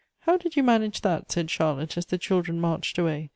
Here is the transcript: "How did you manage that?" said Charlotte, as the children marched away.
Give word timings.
"How 0.21 0.35
did 0.35 0.55
you 0.55 0.63
manage 0.63 1.01
that?" 1.01 1.31
said 1.31 1.51
Charlotte, 1.51 1.95
as 1.95 2.07
the 2.07 2.17
children 2.17 2.59
marched 2.59 2.97
away. 2.97 3.29